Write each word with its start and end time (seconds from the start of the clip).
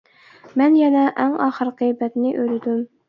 مەن 0.61 0.77
يەنە 0.79 1.03
ئەڭ 1.25 1.35
ئاخىرقى 1.47 1.91
بەتنى 2.01 2.33
ئۆرۈدۈم. 2.41 2.81